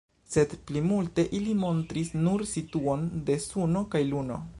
Sed 0.35 0.53
plimulte 0.69 1.25
ili 1.39 1.53
montris 1.65 2.09
nur 2.23 2.45
situon 2.53 3.05
de 3.29 3.37
Suno 3.45 3.85
kaj 3.93 4.03
Luno. 4.13 4.39